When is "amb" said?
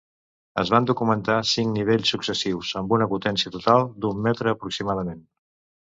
2.81-2.97